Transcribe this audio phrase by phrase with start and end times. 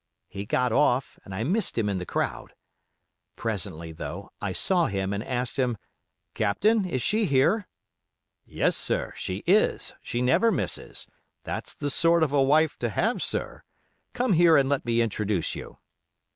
[0.29, 2.55] He got off, and I missed him in the crowd.
[3.35, 5.77] Presently, though, I saw him and I asked him,
[6.33, 7.67] 'Captain, is she here?'
[8.43, 11.07] 'Yes, sir, she is, she never misses;
[11.43, 13.61] that's the sort of a wife to have, sir;
[14.13, 15.77] come here and let me introduce you.